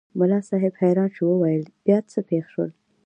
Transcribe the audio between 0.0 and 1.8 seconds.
ملا صاحب حیران شو وویل